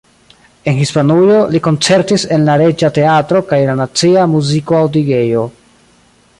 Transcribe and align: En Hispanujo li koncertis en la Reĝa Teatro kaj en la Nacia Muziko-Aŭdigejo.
En 0.69 0.77
Hispanujo 0.83 1.35
li 1.55 1.61
koncertis 1.67 2.25
en 2.37 2.47
la 2.49 2.55
Reĝa 2.63 2.91
Teatro 2.97 3.45
kaj 3.53 3.61
en 3.65 3.71
la 3.73 3.77
Nacia 3.83 4.27
Muziko-Aŭdigejo. 4.35 5.49